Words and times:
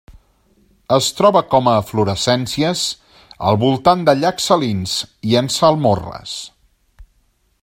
Es 0.95 1.09
troba 1.17 1.41
com 1.51 1.69
eflorescències 1.73 2.87
al 3.51 3.61
voltant 3.67 4.03
dels 4.09 4.23
llacs 4.25 4.51
salins 4.53 4.99
i 5.33 5.41
en 5.45 5.55
salmorres. 5.61 6.39